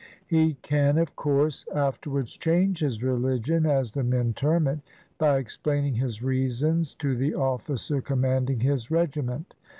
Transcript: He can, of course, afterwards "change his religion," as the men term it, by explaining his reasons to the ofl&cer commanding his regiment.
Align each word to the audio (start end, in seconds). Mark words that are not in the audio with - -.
He 0.25 0.55
can, 0.63 0.97
of 0.97 1.15
course, 1.15 1.63
afterwards 1.75 2.33
"change 2.35 2.79
his 2.79 3.03
religion," 3.03 3.67
as 3.67 3.91
the 3.91 4.03
men 4.03 4.33
term 4.33 4.67
it, 4.67 4.79
by 5.19 5.37
explaining 5.37 5.93
his 5.93 6.23
reasons 6.23 6.95
to 6.95 7.15
the 7.15 7.33
ofl&cer 7.33 8.01
commanding 8.01 8.61
his 8.61 8.89
regiment. 8.89 9.53